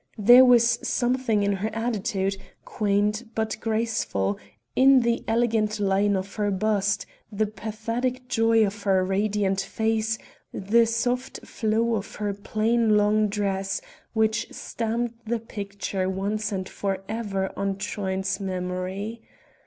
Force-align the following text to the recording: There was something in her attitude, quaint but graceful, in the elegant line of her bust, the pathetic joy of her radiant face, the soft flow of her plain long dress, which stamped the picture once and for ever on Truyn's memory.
There 0.17 0.43
was 0.43 0.79
something 0.81 1.43
in 1.43 1.53
her 1.57 1.69
attitude, 1.75 2.35
quaint 2.65 3.23
but 3.35 3.55
graceful, 3.59 4.39
in 4.75 5.01
the 5.01 5.23
elegant 5.27 5.79
line 5.79 6.15
of 6.15 6.33
her 6.37 6.49
bust, 6.49 7.05
the 7.31 7.45
pathetic 7.45 8.27
joy 8.27 8.65
of 8.65 8.81
her 8.81 9.05
radiant 9.05 9.61
face, 9.61 10.17
the 10.51 10.87
soft 10.87 11.45
flow 11.45 11.93
of 11.93 12.15
her 12.15 12.33
plain 12.33 12.97
long 12.97 13.27
dress, 13.27 13.79
which 14.13 14.47
stamped 14.51 15.27
the 15.27 15.37
picture 15.39 16.09
once 16.09 16.51
and 16.51 16.67
for 16.67 17.03
ever 17.07 17.51
on 17.55 17.75
Truyn's 17.77 18.39
memory. 18.39 19.21